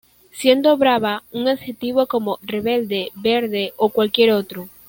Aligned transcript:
Siendo 0.31 0.77
"brava" 0.77 1.21
un 1.31 1.47
adjetivo 1.47 2.07
como 2.07 2.39
"rebelde", 2.41 3.11
"verde" 3.13 3.75
o 3.77 3.89
cualquier 3.91 4.31
otro. 4.31 4.67